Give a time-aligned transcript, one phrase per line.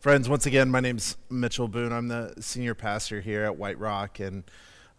[0.00, 1.92] Friends, once again, my name's Mitchell Boone.
[1.92, 4.44] I'm the senior pastor here at White Rock, and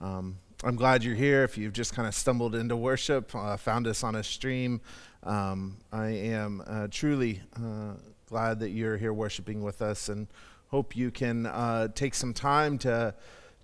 [0.02, 1.46] um, I'm glad you're here.
[1.46, 4.82] If you've just kind of stumbled into worship, uh, found us on a stream,
[5.24, 7.94] um, I am uh, truly uh,
[8.28, 10.28] glad that you're here worshiping with us, and
[10.68, 13.16] hope you can uh, take some time to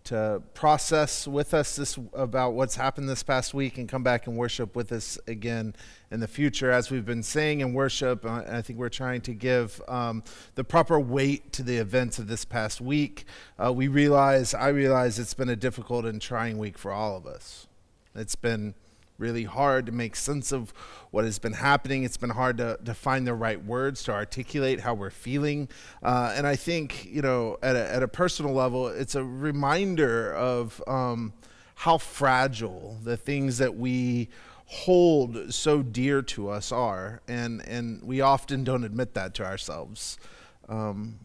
[0.06, 4.38] to process with us this about what's happened this past week and come back and
[4.38, 5.76] worship with us again
[6.12, 6.72] in the future.
[6.72, 10.24] As we've been saying in worship uh, i think we're trying to give um,
[10.56, 13.26] the proper weight to the events of this past week
[13.64, 17.26] uh, we realize i realize it's been a difficult and trying week for all of
[17.26, 17.68] us.
[18.16, 18.76] It's been
[19.18, 20.74] really hard to make sense of
[21.12, 22.04] what has been happening.
[22.04, 25.70] It's been hard to, to find the right words to articulate how we're feeling.
[26.04, 30.34] Uh, and I think, you know, at a, at a personal level, it's a reminder
[30.34, 31.34] of um,
[31.76, 34.30] how fragile the things that we
[34.68, 37.22] hold so dear to us are.
[37.28, 40.18] And, and we often don't admit that to ourselves.
[40.68, 41.20] Um,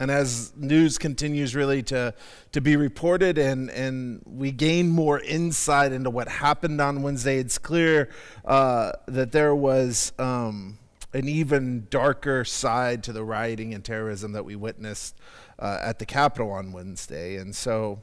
[0.00, 2.14] and as news continues really to,
[2.52, 7.58] to be reported and, and we gain more insight into what happened on Wednesday, it's
[7.58, 8.08] clear
[8.44, 10.78] uh, that there was um,
[11.12, 15.16] an even darker side to the rioting and terrorism that we witnessed
[15.58, 17.36] uh, at the Capitol on Wednesday.
[17.36, 18.00] And so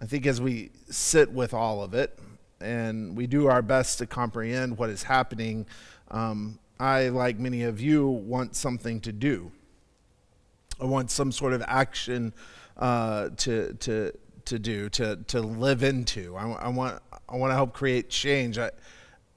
[0.00, 2.18] I think as we sit with all of it
[2.60, 5.66] and we do our best to comprehend what is happening,
[6.10, 9.52] um, I, like many of you, want something to do.
[10.80, 12.34] I want some sort of action
[12.76, 14.12] uh, to to
[14.46, 16.36] to do to to live into.
[16.36, 18.58] I, I want I want to help create change.
[18.58, 18.70] I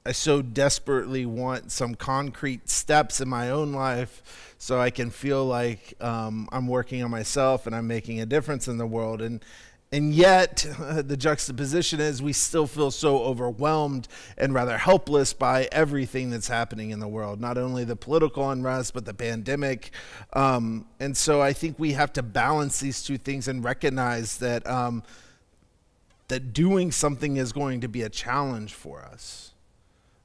[0.06, 5.46] I so desperately want some concrete steps in my own life so I can feel
[5.46, 9.22] like um, I'm working on myself and I'm making a difference in the world.
[9.22, 9.44] And
[9.92, 16.30] and yet, the juxtaposition is we still feel so overwhelmed and rather helpless by everything
[16.30, 19.92] that's happening in the world, not only the political unrest, but the pandemic.
[20.34, 24.68] Um, and so I think we have to balance these two things and recognize that,
[24.68, 25.02] um,
[26.28, 29.54] that doing something is going to be a challenge for us.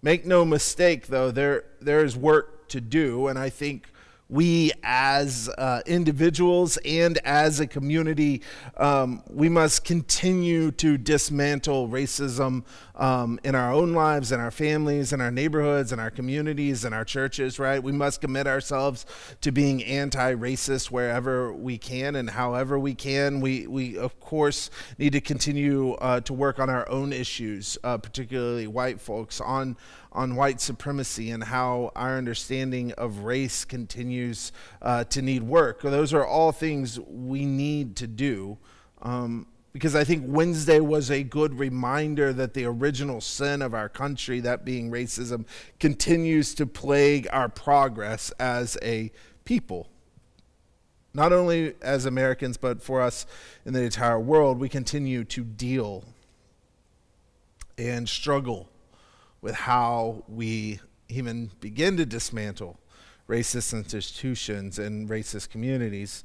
[0.03, 3.89] Make no mistake, though, there, there is work to do, and I think
[4.29, 8.43] we as uh, individuals and as a community,
[8.79, 12.65] um, we must continue to dismantle racism
[12.95, 16.93] um, in our own lives, in our families, in our neighborhoods, in our communities, in
[16.93, 17.83] our churches, right?
[17.83, 19.05] We must commit ourselves
[19.43, 23.41] to being anti racist wherever we can and however we can.
[23.41, 27.99] We, we of course, need to continue uh, to work on our own issues, uh,
[27.99, 29.77] particularly white folks, on
[30.15, 34.14] on white supremacy and how our understanding of race continues
[34.83, 35.83] uh, to need work.
[35.83, 38.59] Those are all things we need to do.
[39.03, 43.89] Um, because I think Wednesday was a good reminder that the original sin of our
[43.89, 45.47] country, that being racism,
[45.81, 49.11] continues to plague our progress as a
[49.45, 49.89] people.
[51.13, 53.27] Not only as Americans, but for us
[53.65, 56.05] in the entire world, we continue to deal
[57.77, 58.69] and struggle
[59.41, 62.79] with how we even begin to dismantle
[63.29, 66.25] racist institutions and racist communities.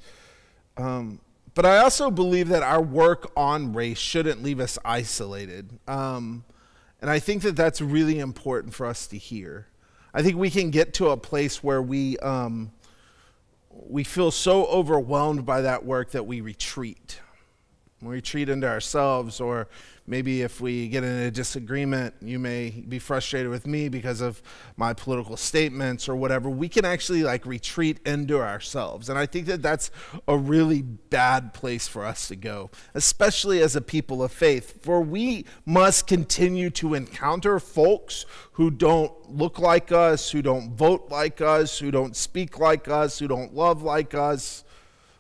[0.78, 1.20] Um,
[1.56, 5.70] but I also believe that our work on race shouldn't leave us isolated.
[5.88, 6.44] Um,
[7.02, 9.68] and I think that that's really important for us to hear.
[10.14, 12.72] I think we can get to a place where we, um,
[13.70, 17.20] we feel so overwhelmed by that work that we retreat.
[18.02, 19.68] We retreat into ourselves or
[20.10, 24.42] Maybe if we get in a disagreement, you may be frustrated with me because of
[24.76, 26.50] my political statements or whatever.
[26.50, 29.08] We can actually like retreat into ourselves.
[29.08, 29.92] And I think that that's
[30.28, 34.84] a really bad place for us to go, especially as a people of faith.
[34.84, 41.10] For we must continue to encounter folks who don't look like us, who don't vote
[41.12, 44.64] like us, who don't speak like us, who don't love like us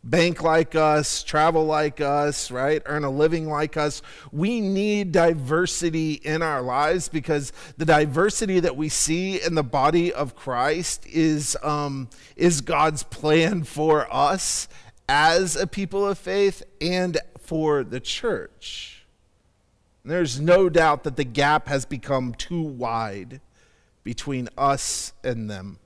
[0.03, 2.81] bank like us, travel like us, right?
[2.85, 4.01] Earn a living like us.
[4.31, 10.13] We need diversity in our lives because the diversity that we see in the body
[10.13, 14.67] of Christ is, um, is God's plan for us
[15.07, 18.95] as a people of faith and for the church.
[20.05, 23.41] there's no doubt that the gap has become too wide
[24.03, 25.77] between us and them.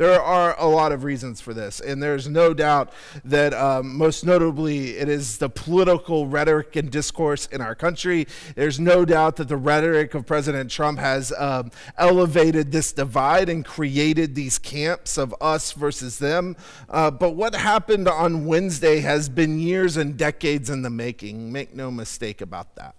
[0.00, 2.90] There are a lot of reasons for this, and there's no doubt
[3.22, 8.26] that um, most notably it is the political rhetoric and discourse in our country.
[8.54, 13.62] There's no doubt that the rhetoric of President Trump has um, elevated this divide and
[13.62, 16.56] created these camps of us versus them.
[16.88, 21.52] Uh, but what happened on Wednesday has been years and decades in the making.
[21.52, 22.94] Make no mistake about that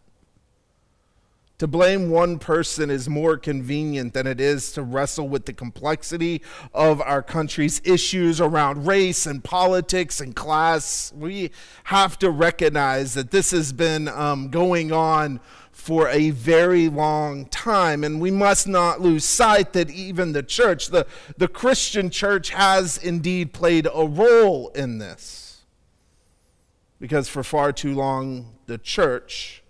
[1.62, 6.42] To blame one person is more convenient than it is to wrestle with the complexity
[6.74, 11.14] of our country's issues around race and politics and class.
[11.16, 11.52] We
[11.84, 15.40] have to recognize that this has been um, going on
[15.72, 20.88] for a very long time, and we must not lose sight that even the church,
[20.88, 21.06] the,
[21.38, 25.62] the Christian church, has indeed played a role in this.
[27.00, 29.61] Because for far too long, the church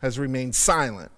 [0.00, 1.10] has remained silent,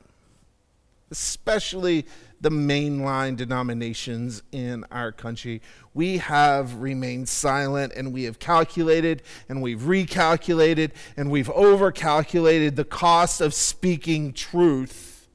[1.10, 2.06] especially
[2.40, 5.60] the mainline denominations in our country.
[5.92, 12.84] We have remained silent and we have calculated and we've recalculated and we've overcalculated the
[12.84, 15.28] cost of speaking truth.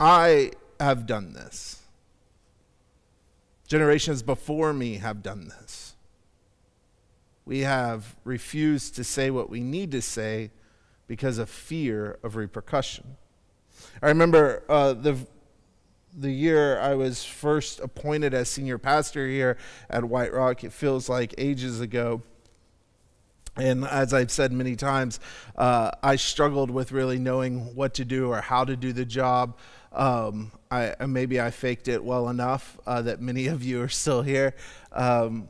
[0.00, 0.50] I
[0.80, 1.80] have done this.
[3.68, 5.94] Generations before me have done this.
[7.46, 10.50] We have refused to say what we need to say
[11.06, 13.16] because of fear of repercussion.
[14.02, 15.18] I remember uh, the
[16.16, 19.58] the year I was first appointed as senior pastor here
[19.90, 20.62] at White Rock.
[20.62, 22.22] It feels like ages ago.
[23.56, 25.20] And as I've said many times,
[25.56, 29.56] uh, I struggled with really knowing what to do or how to do the job.
[29.92, 34.22] Um, I, maybe I faked it well enough uh, that many of you are still
[34.22, 34.54] here.
[34.92, 35.48] Um,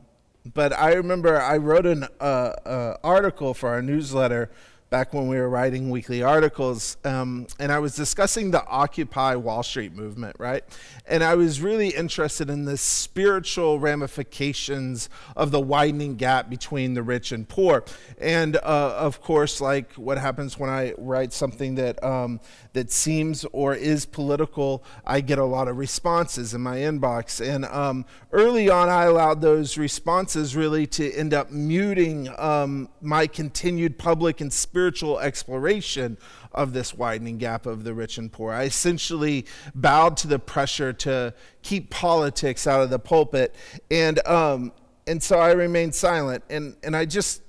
[0.53, 4.51] but I remember I wrote an uh, uh article for our newsletter
[4.95, 9.61] back when we were writing weekly articles, um, and I was discussing the Occupy Wall
[9.61, 10.63] Street movement, right?
[11.05, 17.03] And I was really interested in the spiritual ramifications of the widening gap between the
[17.03, 17.83] rich and poor.
[18.19, 18.59] And uh,
[18.97, 22.39] of course, like what happens when I write something that um,
[22.71, 27.45] that seems or is political, I get a lot of responses in my inbox.
[27.45, 33.27] And um, early on, I allowed those responses really to end up muting um, my
[33.27, 34.84] continued public and spiritual
[35.19, 36.17] exploration
[36.53, 38.53] of this widening gap of the rich and poor.
[38.53, 43.55] I essentially bowed to the pressure to keep politics out of the pulpit.
[43.91, 44.71] And, um,
[45.07, 46.43] and so I remained silent.
[46.49, 47.41] And, and I just,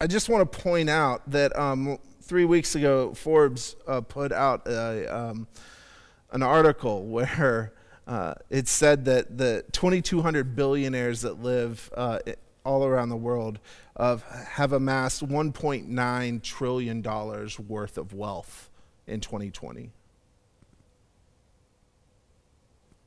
[0.00, 4.66] I just want to point out that um, three weeks ago, Forbes uh, put out
[4.66, 5.46] a, um,
[6.32, 7.72] an article where
[8.06, 12.18] uh, it said that the 2,200 billionaires that live uh,
[12.64, 13.58] all around the world
[13.98, 18.70] have amassed 1.9 trillion dollars worth of wealth
[19.06, 19.90] in 2020.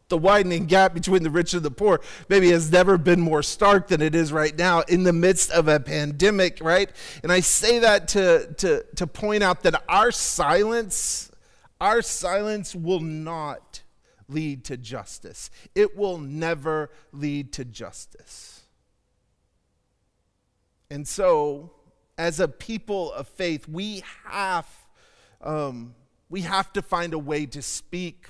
[0.10, 2.00] the widening gap between the rich and the poor
[2.30, 5.68] maybe has never been more stark than it is right now in the midst of
[5.68, 6.90] a pandemic, right?
[7.24, 11.32] And I say that to, to, to point out that our silence,
[11.82, 13.82] our silence will not
[14.30, 15.50] lead to justice.
[15.76, 18.57] It will never lead to justice.
[20.90, 21.72] And so,
[22.18, 24.68] as a people of faith, we have,
[25.42, 25.94] um,
[26.30, 28.28] we have to find a way to speak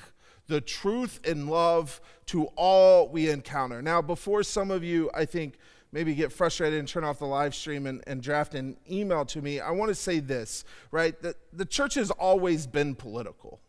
[0.48, 3.82] the truth and love to all we encounter.
[3.82, 5.58] Now, before some of you, I think,
[5.92, 9.42] maybe get frustrated and turn off the live stream and, and draft an email to
[9.42, 11.20] me, I want to say this, right?
[11.22, 13.60] That the church has always been political.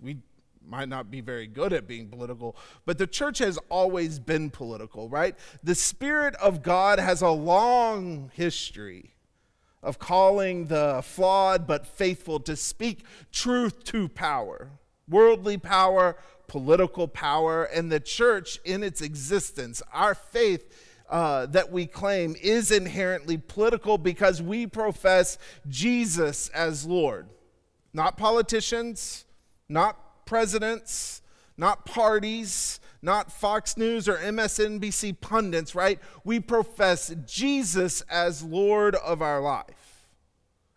[0.00, 0.18] We
[0.66, 5.08] might not be very good at being political, but the church has always been political,
[5.08, 5.34] right?
[5.62, 9.14] The Spirit of God has a long history
[9.82, 14.70] of calling the flawed but faithful to speak truth to power
[15.10, 16.16] worldly power,
[16.46, 20.86] political power, and the church in its existence, our faith.
[21.08, 27.28] Uh, that we claim is inherently political because we profess Jesus as Lord.
[27.92, 29.24] Not politicians,
[29.68, 29.98] not
[30.30, 31.22] presidents,
[31.56, 35.98] not parties, not Fox News or MSNBC pundits, right?
[36.22, 40.06] We profess Jesus as Lord of our life.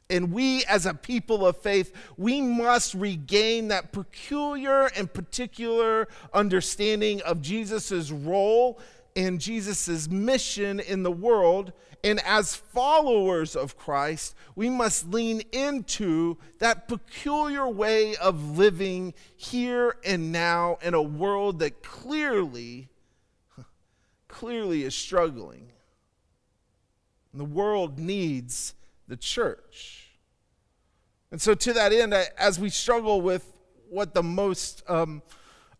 [0.09, 7.21] And we, as a people of faith, we must regain that peculiar and particular understanding
[7.21, 8.79] of Jesus' role
[9.15, 11.73] and Jesus' mission in the world.
[12.03, 19.95] And as followers of Christ, we must lean into that peculiar way of living here
[20.03, 22.89] and now in a world that clearly,
[24.27, 25.71] clearly is struggling.
[27.31, 28.75] And the world needs
[29.07, 30.09] the church.
[31.31, 33.49] And so, to that end, as we struggle with
[33.89, 35.21] what the most um,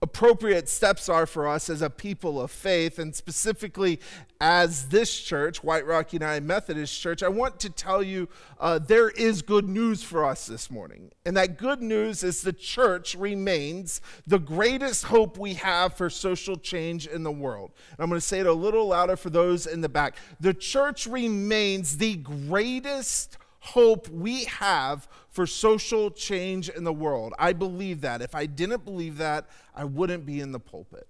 [0.03, 4.01] appropriate steps are for us as a people of faith, and specifically
[4.41, 8.27] as this church, White Rock United Methodist Church, I want to tell you
[8.59, 11.11] uh, there is good news for us this morning.
[11.25, 16.57] And that good news is the church remains the greatest hope we have for social
[16.57, 17.71] change in the world.
[17.91, 20.17] And I'm going to say it a little louder for those in the back.
[20.41, 27.33] The church remains the greatest hope we have for social change in the world.
[27.39, 28.21] I believe that.
[28.21, 31.07] If I didn't believe that, I wouldn't be in the pulpit.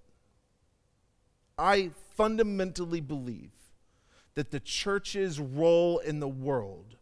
[1.57, 3.49] I fundamentally believe
[4.35, 6.95] that the church's role in the world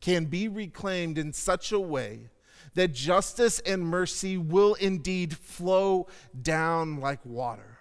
[0.00, 2.30] can be reclaimed in such a way
[2.74, 6.06] that justice and mercy will indeed flow
[6.40, 7.78] down like water,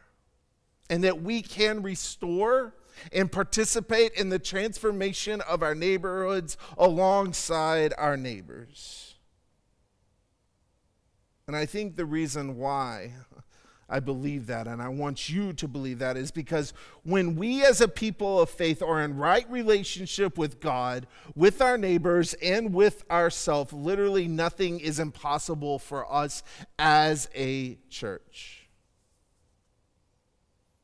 [0.90, 2.74] and that we can restore
[3.12, 9.16] and participate in the transformation of our neighborhoods alongside our neighbors.
[11.48, 13.14] And I think the reason why
[13.92, 17.82] I believe that, and I want you to believe that, is because when we as
[17.82, 23.04] a people of faith are in right relationship with God, with our neighbors, and with
[23.12, 26.42] ourselves, literally nothing is impossible for us
[26.80, 28.61] as a church.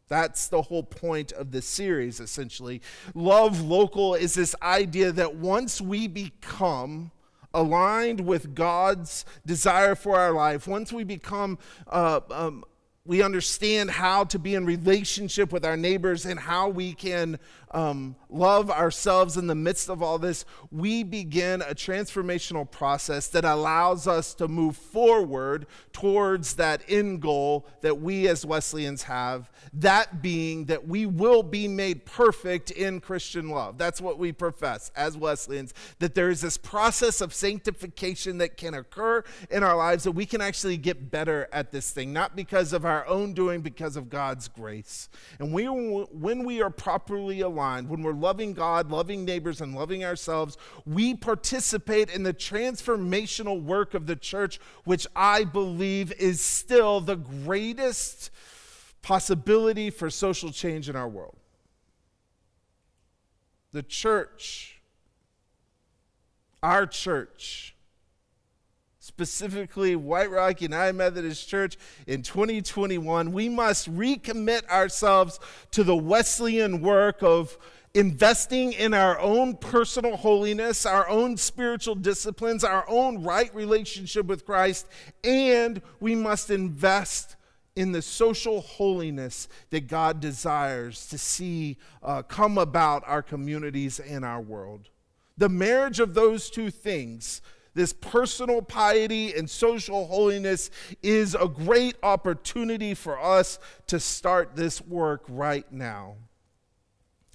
[0.09, 2.81] That's the whole point of this series, essentially.
[3.13, 7.11] Love local is this idea that once we become
[7.53, 12.63] aligned with God's desire for our life, once we become uh, um,
[13.07, 17.39] we understand how to be in relationship with our neighbors and how we can
[17.71, 23.43] um, love ourselves in the midst of all this, we begin a transformational process that
[23.43, 29.51] allows us to move forward towards that end goal that we as Wesleyans have.
[29.73, 33.77] That being that we will be made perfect in Christian love.
[33.77, 38.73] That's what we profess as Wesleyans, that there is this process of sanctification that can
[38.73, 42.71] occur in our lives, that we can actually get better at this thing, not because
[42.71, 45.09] of our own doing, because of God's grace.
[45.39, 49.73] And we, when we are properly aligned, aligned, when we're loving God, loving neighbors, and
[49.73, 56.39] loving ourselves, we participate in the transformational work of the church, which I believe is
[56.39, 58.29] still the greatest
[59.01, 61.37] possibility for social change in our world.
[63.71, 64.81] The church,
[66.61, 67.75] our church,
[69.17, 75.39] specifically White Rock United Methodist Church in 2021, we must recommit ourselves
[75.71, 77.57] to the Wesleyan work of
[77.95, 84.45] investing in our own personal holiness, our own spiritual disciplines, our own right relationship with
[84.45, 84.85] Christ,
[85.23, 87.37] and we must invest
[87.75, 94.23] in the social holiness that God desires to see uh, come about our communities and
[94.23, 94.89] our world.
[95.39, 97.41] The marriage of those two things
[97.77, 100.71] this personal piety and social holiness
[101.03, 106.15] is a great opportunity for us to start this work right now.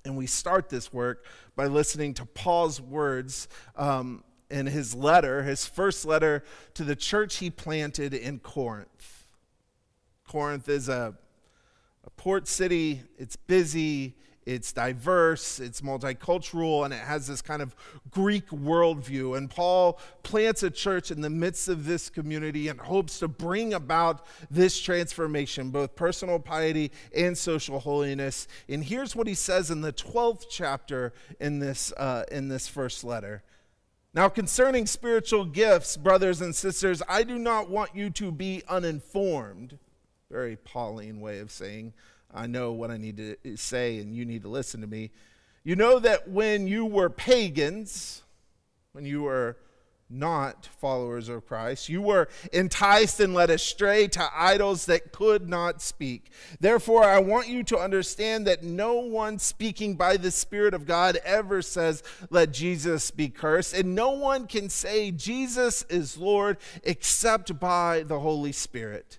[0.04, 3.46] And we start this work by listening to Paul's words
[3.76, 6.42] um, in his letter, his first letter
[6.74, 9.26] to the church he planted in Corinth.
[10.26, 11.14] Corinth is a,
[12.04, 17.76] a port city, it's busy, it's diverse, it's multicultural, and it has this kind of
[18.10, 19.36] Greek worldview.
[19.36, 23.74] And Paul plants a church in the midst of this community and hopes to bring
[23.74, 28.48] about this transformation, both personal piety and social holiness.
[28.68, 33.04] And here's what he says in the 12th chapter in this, uh, in this first
[33.04, 33.42] letter.
[34.14, 39.78] Now, concerning spiritual gifts, brothers and sisters, I do not want you to be uninformed.
[40.30, 41.94] Very Pauline way of saying
[42.34, 45.10] I know what I need to eh, say, and you need to listen to me.
[45.64, 48.22] You know that when you were pagans,
[48.92, 49.56] when you were
[50.12, 51.88] not followers of Christ.
[51.88, 56.30] You were enticed and led astray to idols that could not speak.
[56.60, 61.18] Therefore, I want you to understand that no one speaking by the Spirit of God
[61.24, 63.74] ever says, Let Jesus be cursed.
[63.74, 69.18] And no one can say, Jesus is Lord, except by the Holy Spirit.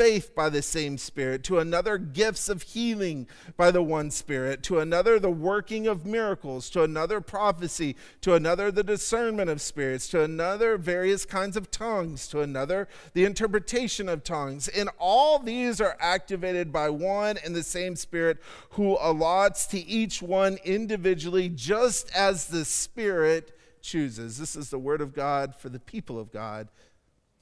[0.00, 3.28] faith by the same Spirit, to another, gifts of healing
[3.58, 8.70] by the one Spirit, to another, the working of miracles, to another, prophecy, to another,
[8.70, 14.24] the discernment of spirits, to another, various kinds of tongues, to another, the interpretation of
[14.24, 14.68] tongues.
[14.68, 18.38] And all these are activated by one and the same Spirit
[18.70, 24.38] who allots to each one individually, just as the Spirit chooses.
[24.38, 26.68] This is the word of God for the people of God.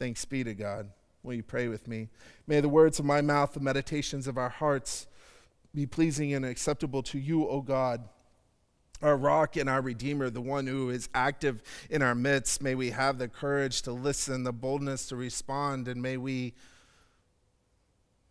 [0.00, 0.90] Thanks be to God.
[1.22, 2.08] Will you pray with me?
[2.46, 5.06] May the words of my mouth, the meditations of our hearts
[5.74, 8.08] be pleasing and acceptable to you, O God,
[9.02, 12.62] our rock and our redeemer, the one who is active in our midst.
[12.62, 16.54] May we have the courage to listen, the boldness to respond, and may we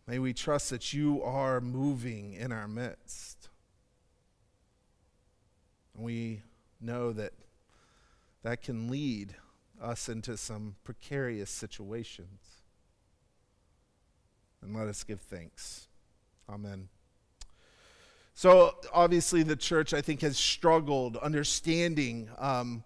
[0.06, 3.48] may we trust that you are moving in our midst.
[5.94, 6.42] We
[6.80, 7.32] know that
[8.42, 9.34] that can lead
[9.80, 12.62] us into some precarious situations.
[14.62, 15.88] And let us give thanks.
[16.48, 16.88] Amen.
[18.34, 22.84] So, obviously, the church, I think, has struggled understanding um,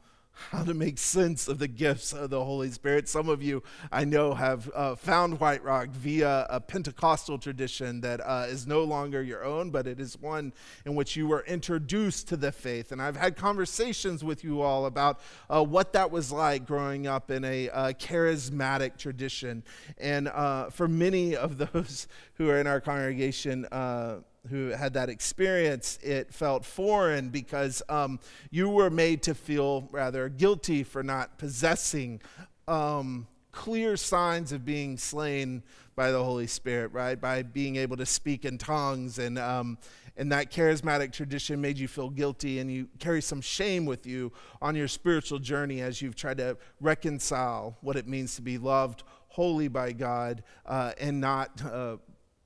[0.51, 3.09] how to make sense of the gifts of the Holy Spirit.
[3.09, 8.21] Some of you, I know, have uh, found White Rock via a Pentecostal tradition that
[8.21, 10.53] uh, is no longer your own, but it is one
[10.85, 12.93] in which you were introduced to the faith.
[12.93, 17.31] And I've had conversations with you all about uh, what that was like growing up
[17.31, 19.63] in a uh, charismatic tradition.
[19.99, 25.09] And uh, for many of those who are in our congregation, uh, who had that
[25.09, 28.19] experience, it felt foreign because um,
[28.51, 32.21] you were made to feel rather guilty for not possessing
[32.67, 35.63] um, clear signs of being slain
[35.95, 37.21] by the Holy Spirit, right?
[37.21, 39.19] By being able to speak in tongues.
[39.19, 39.79] And, um,
[40.17, 44.33] and that charismatic tradition made you feel guilty, and you carry some shame with you
[44.61, 49.05] on your spiritual journey as you've tried to reconcile what it means to be loved
[49.29, 51.97] holy by God uh, and not uh,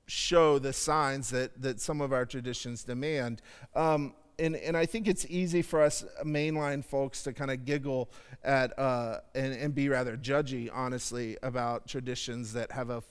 [0.07, 3.41] show the signs that, that some of our traditions demand.
[3.75, 8.09] Um, and, and I think it's easy for us mainline folks to kind of giggle
[8.43, 13.03] at uh, and, and be rather judgy, honestly, about traditions that have a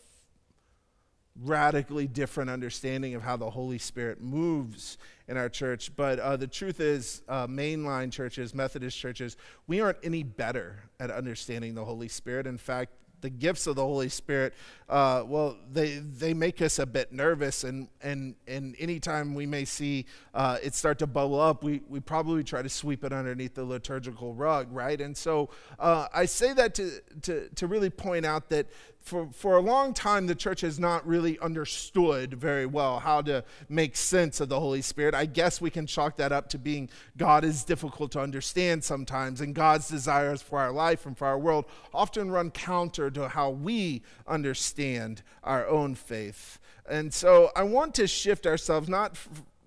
[1.42, 4.96] radically different understanding of how the Holy Spirit moves
[5.28, 5.94] in our church.
[5.94, 9.36] But uh, the truth is, uh, mainline churches, Methodist churches,
[9.66, 12.46] we aren't any better at understanding the Holy Spirit.
[12.46, 12.92] In fact,
[13.26, 14.54] the gifts of the Holy Spirit,
[14.88, 19.64] uh, well, they they make us a bit nervous, and and and anytime we may
[19.64, 23.54] see uh, it start to bubble up, we we probably try to sweep it underneath
[23.54, 25.00] the liturgical rug, right?
[25.00, 28.68] And so uh, I say that to to to really point out that
[29.06, 33.44] for, for a long time, the church has not really understood very well how to
[33.68, 35.14] make sense of the Holy Spirit.
[35.14, 39.40] I guess we can chalk that up to being God is difficult to understand sometimes,
[39.40, 43.50] and God's desires for our life and for our world often run counter to how
[43.50, 46.58] we understand our own faith.
[46.88, 49.16] And so I want to shift ourselves, not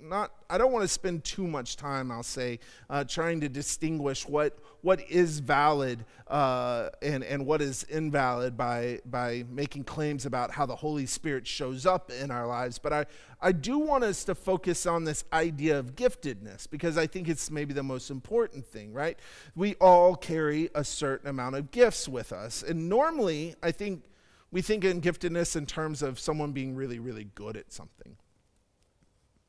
[0.01, 2.59] not I don't want to spend too much time, I'll say,
[2.89, 8.99] uh, trying to distinguish what what is valid uh, and and what is invalid by
[9.05, 12.79] by making claims about how the Holy Spirit shows up in our lives.
[12.79, 13.05] But I
[13.41, 17.51] I do want us to focus on this idea of giftedness because I think it's
[17.51, 19.19] maybe the most important thing, right?
[19.55, 24.03] We all carry a certain amount of gifts with us, and normally I think
[24.51, 28.15] we think in giftedness in terms of someone being really really good at something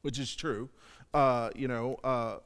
[0.02, 0.68] which is true.
[1.12, 2.38] Uh, you know, uh,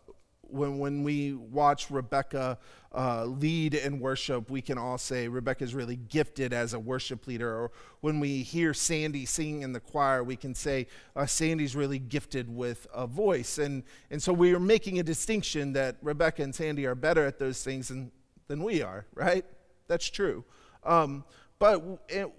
[0.48, 2.58] when, when we watch Rebecca
[2.94, 7.48] uh, lead in worship, we can all say Rebecca's really gifted as a worship leader.
[7.48, 10.86] Or when we hear Sandy singing in the choir, we can say
[11.16, 13.58] uh, Sandy's really gifted with a voice.
[13.58, 17.38] And, and so we are making a distinction that Rebecca and Sandy are better at
[17.38, 18.12] those things than,
[18.48, 19.44] than we are, right?
[19.88, 20.44] That's true.
[20.84, 21.24] Um,
[21.58, 22.30] but it,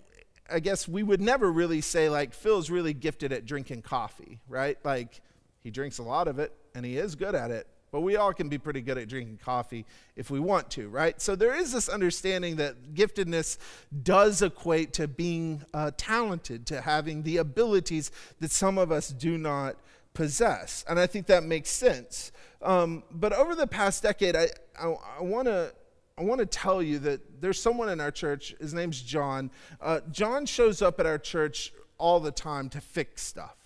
[0.50, 4.78] I guess we would never really say, like, Phil's really gifted at drinking coffee, right?
[4.84, 5.22] Like,
[5.64, 7.68] he drinks a lot of it and he is good at it.
[7.92, 11.20] But we all can be pretty good at drinking coffee if we want to, right?
[11.22, 13.58] So there is this understanding that giftedness
[14.04, 19.38] does equate to being uh, talented, to having the abilities that some of us do
[19.38, 19.78] not
[20.14, 20.84] possess.
[20.90, 22.34] And I think that makes sense.
[22.62, 25.74] Um, but over the past decade, I, I, I want to
[26.18, 29.52] I want to tell you that there's someone in our church, his name's John.
[29.82, 33.58] Uh, John shows up at our church all the time to fix stuff,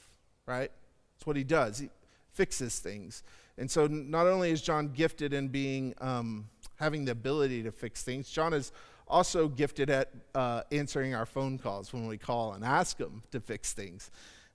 [0.48, 0.72] right?
[1.14, 1.78] That's what he does.
[1.78, 1.90] He
[2.32, 3.24] fixes things.
[3.58, 8.04] And so not only is John gifted in being, um, having the ability to fix
[8.04, 8.72] things, John is
[9.08, 13.40] also gifted at uh, answering our phone calls when we call and ask him to
[13.40, 14.10] fix things.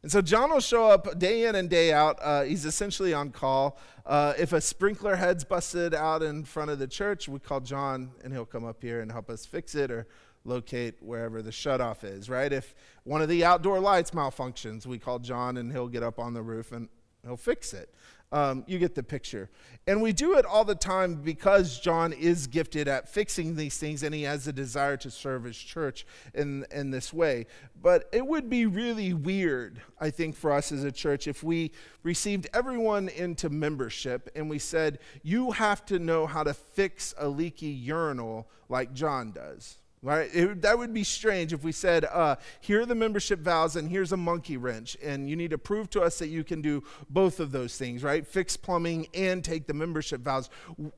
[0.05, 2.19] And so John will show up day in and day out.
[2.21, 3.79] Uh, he's essentially on call.
[4.05, 8.11] Uh, if a sprinkler head's busted out in front of the church, we call John
[8.23, 10.07] and he'll come up here and help us fix it or
[10.45, 12.53] locate wherever the shutoff is, right?
[12.53, 16.35] If one of the outdoor lights malfunctions, we call John and he'll get up on
[16.35, 16.90] the roof and
[17.23, 17.95] he'll fix it.
[18.35, 19.49] Um, you get the picture.
[19.87, 24.03] And we do it all the time because John is gifted at fixing these things
[24.03, 27.47] and he has a desire to serve his church in, in this way.
[27.81, 31.70] But it would be really weird, I think, for us as a church if we
[32.03, 37.29] received everyone into membership and we said, you have to know how to fix a
[37.29, 40.29] leaky urinal like John does Right?
[40.35, 43.88] It, that would be strange if we said, uh, here are the membership vows and
[43.88, 46.85] here's a monkey wrench, and you need to prove to us that you can do
[47.09, 48.27] both of those things, right?
[48.27, 50.51] Fix plumbing and take the membership vows.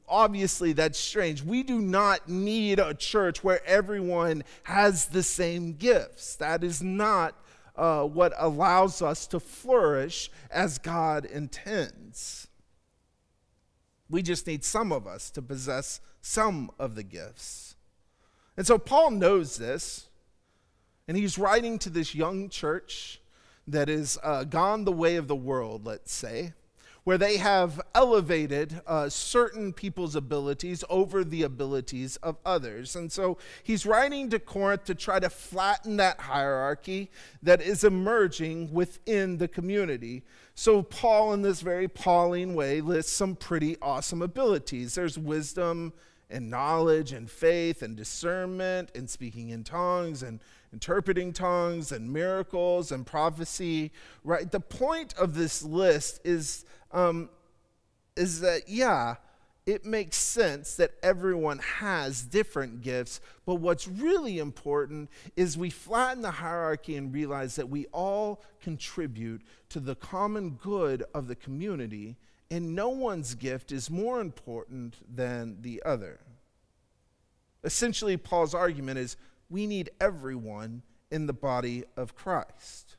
[0.08, 1.40] Obviously, that's strange.
[1.40, 6.34] We do not need a church where everyone has the same gifts.
[6.34, 7.36] That is not
[7.76, 12.48] uh, what allows us to flourish as God intends.
[14.10, 17.65] We just need some of us to possess some of the gifts.
[18.56, 20.08] And so Paul knows this,
[21.08, 23.20] and he's writing to this young church
[23.68, 26.52] that is uh, gone the way of the world, let's say,
[27.04, 32.96] where they have elevated uh, certain people's abilities over the abilities of others.
[32.96, 37.10] And so he's writing to Corinth to try to flatten that hierarchy
[37.42, 40.24] that is emerging within the community.
[40.54, 44.94] So, Paul, in this very Pauline way, lists some pretty awesome abilities.
[44.94, 45.92] There's wisdom
[46.30, 50.40] and knowledge and faith and discernment and speaking in tongues and
[50.72, 53.92] interpreting tongues and miracles and prophecy
[54.24, 54.50] right?
[54.50, 57.28] The point of this list is um,
[58.16, 59.16] is that yeah
[59.66, 66.22] it makes sense that everyone has different gifts but what's really important is we flatten
[66.22, 72.16] the hierarchy and realize that we all contribute to the common good of the community
[72.50, 76.20] and no one's gift is more important than the other.
[77.64, 79.16] Essentially, Paul's argument is
[79.50, 82.96] we need everyone in the body of Christ.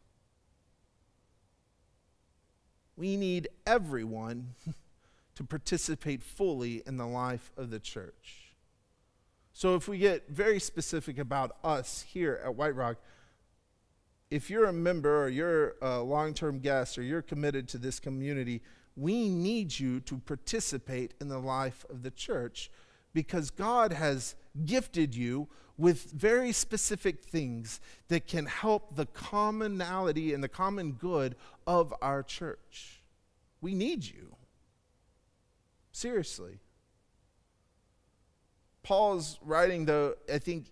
[2.95, 4.55] We need everyone
[5.35, 8.53] to participate fully in the life of the church.
[9.53, 12.97] So, if we get very specific about us here at White Rock,
[14.29, 17.99] if you're a member or you're a long term guest or you're committed to this
[17.99, 18.61] community,
[18.97, 22.71] we need you to participate in the life of the church
[23.13, 30.43] because God has gifted you with very specific things that can help the commonality and
[30.43, 31.35] the common good
[31.67, 33.03] of our church.
[33.61, 34.35] We need you.
[35.91, 36.59] Seriously.
[38.81, 40.71] Paul's writing, though, I think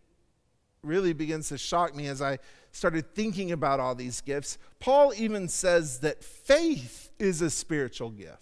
[0.82, 2.40] really begins to shock me as I
[2.76, 4.58] started thinking about all these gifts.
[4.80, 8.42] Paul even says that faith is a spiritual gift.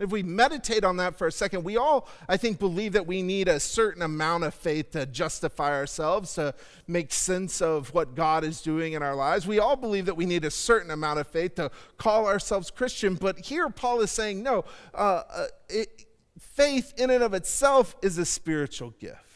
[0.00, 3.22] If we meditate on that for a second, we all, I think, believe that we
[3.22, 6.54] need a certain amount of faith to justify ourselves, to
[6.88, 9.46] make sense of what God is doing in our lives.
[9.46, 13.14] We all believe that we need a certain amount of faith to call ourselves Christian.
[13.14, 18.18] But here, Paul is saying, no, uh, uh, it, faith in and of itself is
[18.18, 19.31] a spiritual gift.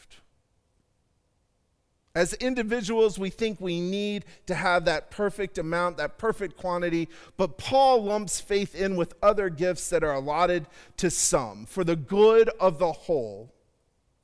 [2.17, 7.59] As individuals, we think we need to have that perfect amount, that perfect quantity, but
[7.59, 10.65] Paul lumps faith in with other gifts that are allotted
[10.97, 13.53] to some for the good of the whole.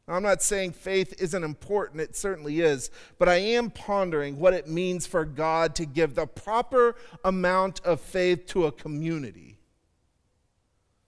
[0.08, 4.68] I'm not saying faith isn't important, it certainly is, but I am pondering what it
[4.68, 9.60] means for God to give the proper amount of faith to a community.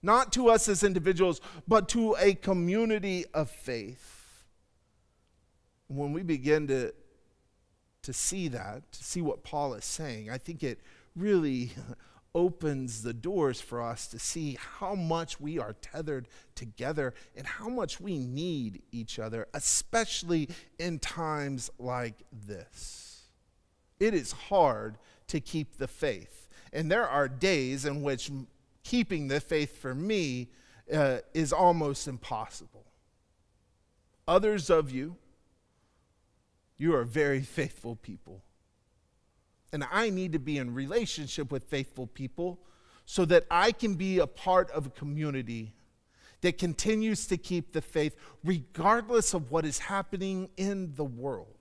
[0.04, 4.15] Not to us as individuals, but to a community of faith
[5.88, 6.94] when we begin to,
[8.04, 10.80] to see that, to see what Paul is saying, I think it
[11.16, 11.72] really
[12.36, 17.70] opens the doors for us to see how much we are tethered together and how
[17.70, 23.22] much we need each other, especially in times like this.
[24.00, 26.50] It is hard to keep the faith.
[26.74, 28.30] And there are days in which
[28.84, 30.50] keeping the faith for me
[30.94, 32.86] uh, is almost impossible.
[34.28, 35.16] Others of you,
[36.78, 38.42] you are very faithful people.
[39.72, 42.60] And I need to be in relationship with faithful people
[43.06, 45.74] so that I can be a part of a community
[46.42, 51.55] that continues to keep the faith regardless of what is happening in the world.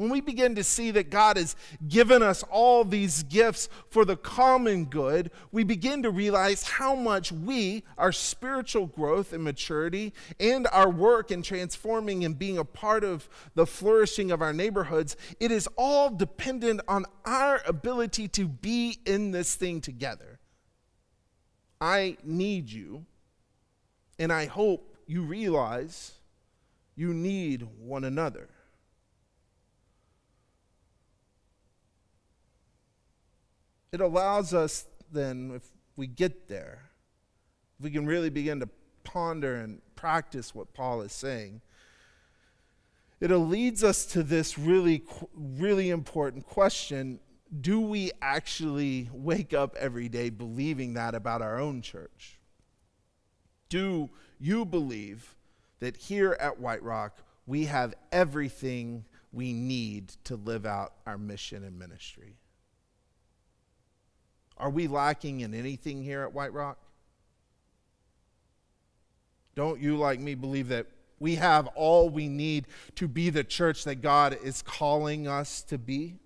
[0.00, 1.54] When we begin to see that God has
[1.86, 7.30] given us all these gifts for the common good, we begin to realize how much
[7.30, 13.04] we, our spiritual growth and maturity, and our work in transforming and being a part
[13.04, 19.00] of the flourishing of our neighborhoods, it is all dependent on our ability to be
[19.04, 20.38] in this thing together.
[21.78, 23.04] I need you,
[24.18, 26.12] and I hope you realize
[26.96, 28.48] you need one another.
[33.92, 35.62] It allows us then, if
[35.96, 36.90] we get there,
[37.78, 38.68] if we can really begin to
[39.02, 41.60] ponder and practice what Paul is saying,
[43.20, 47.20] it leads us to this really, really important question
[47.60, 52.38] do we actually wake up every day believing that about our own church?
[53.68, 55.34] Do you believe
[55.80, 61.64] that here at White Rock, we have everything we need to live out our mission
[61.64, 62.36] and ministry.
[64.60, 66.78] Are we lacking in anything here at White Rock?
[69.54, 70.86] Don't you, like me, believe that
[71.18, 75.78] we have all we need to be the church that God is calling us to
[75.78, 76.16] be?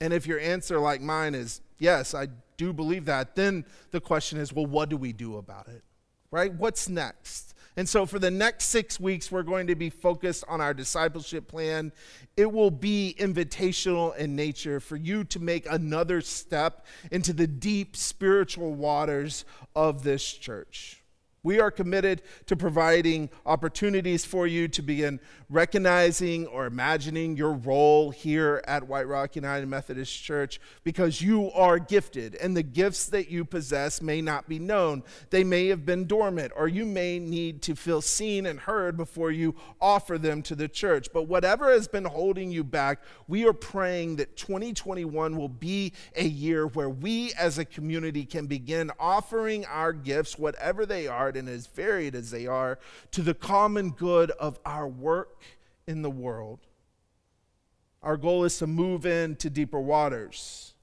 [0.00, 4.38] And if your answer, like mine, is yes, I do believe that, then the question
[4.38, 5.82] is well, what do we do about it?
[6.30, 6.52] Right?
[6.52, 7.54] What's next?
[7.76, 11.48] And so, for the next six weeks, we're going to be focused on our discipleship
[11.48, 11.92] plan.
[12.36, 17.96] It will be invitational in nature for you to make another step into the deep
[17.96, 21.01] spiritual waters of this church.
[21.44, 25.18] We are committed to providing opportunities for you to begin
[25.50, 31.80] recognizing or imagining your role here at White Rock United Methodist Church because you are
[31.80, 35.02] gifted and the gifts that you possess may not be known.
[35.30, 39.32] They may have been dormant or you may need to feel seen and heard before
[39.32, 41.08] you offer them to the church.
[41.12, 46.24] But whatever has been holding you back, we are praying that 2021 will be a
[46.24, 51.48] year where we as a community can begin offering our gifts, whatever they are and
[51.48, 52.78] as varied as they are
[53.12, 55.42] to the common good of our work
[55.86, 56.60] in the world.
[58.02, 60.74] Our goal is to move into deeper waters.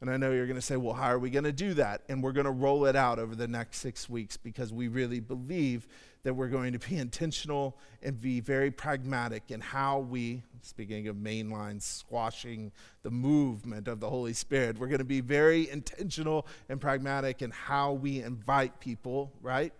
[0.00, 2.02] And I know you're going to say, well, how are we going to do that?
[2.08, 5.20] And we're going to roll it out over the next six weeks because we really
[5.20, 5.86] believe
[6.26, 11.14] that we're going to be intentional and be very pragmatic in how we, speaking of
[11.14, 12.72] mainline squashing
[13.04, 17.52] the movement of the Holy Spirit, we're going to be very intentional and pragmatic in
[17.52, 19.72] how we invite people, right,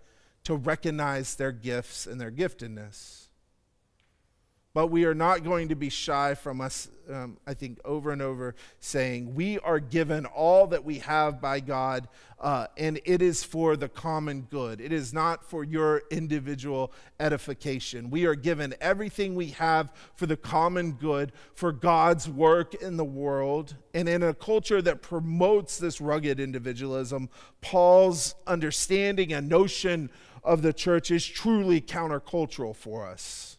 [0.45, 3.26] to recognize their gifts and their giftedness.
[4.77, 8.21] But we are not going to be shy from us, um, I think, over and
[8.21, 12.09] over saying, We are given all that we have by God,
[12.39, 14.83] uh, and it is for the common good.
[14.83, 18.11] It is not for your individual edification.
[18.11, 23.03] We are given everything we have for the common good, for God's work in the
[23.03, 23.77] world.
[23.95, 27.31] And in a culture that promotes this rugged individualism,
[27.62, 30.11] Paul's understanding and notion
[30.45, 33.56] of the church is truly countercultural for us.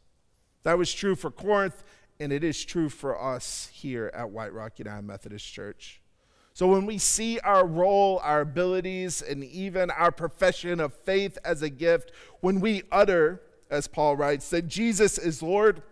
[0.67, 1.81] That was true for Corinth,
[2.19, 6.01] and it is true for us here at White Rock United Methodist Church.
[6.53, 11.61] So when we see our role, our abilities, and even our profession of faith as
[11.61, 15.83] a gift, when we utter, as Paul writes, that Jesus is Lord,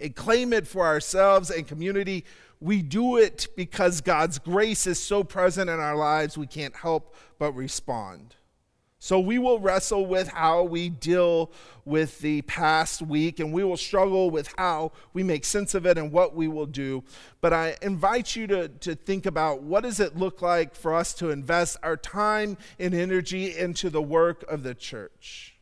[0.00, 2.24] and claim it for ourselves and community,
[2.62, 7.14] we do it because God's grace is so present in our lives, we can't help
[7.38, 8.36] but respond.
[9.02, 11.50] So we will wrestle with how we deal
[11.86, 15.96] with the past week and we will struggle with how we make sense of it
[15.96, 17.02] and what we will do.
[17.40, 21.14] But I invite you to, to think about what does it look like for us
[21.14, 25.56] to invest our time and energy into the work of the church.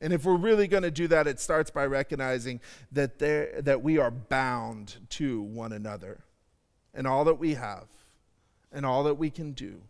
[0.00, 3.82] And if we're really going to do that, it starts by recognizing that, there, that
[3.82, 6.24] we are bound to one another
[6.94, 7.88] and all that we have
[8.72, 9.82] and all that we can do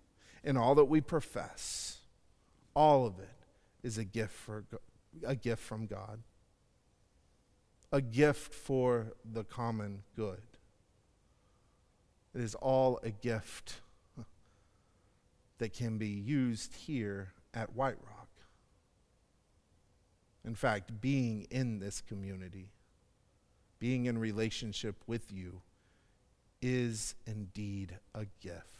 [0.43, 2.00] and all that we profess
[2.75, 3.29] all of it
[3.83, 4.65] is a gift for
[5.25, 6.21] a gift from God.
[7.93, 10.43] A gift for the common good.
[12.35, 13.81] It is all a gift
[15.59, 18.29] that can be used here at White Rock.
[20.45, 22.71] In fact, being in this community,
[23.79, 25.61] being in relationship with you,
[26.63, 28.80] is indeed a gift.